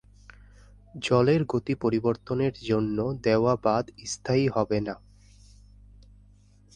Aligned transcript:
জলের 0.95 1.41
গতি 1.45 1.73
পরিবর্তনের 1.75 2.53
জন্য 2.61 2.97
দেওয়া 3.23 3.53
বাঁধ 3.63 3.85
স্থায়ী 4.05 4.45
হবে 4.47 4.77
না। 4.81 4.95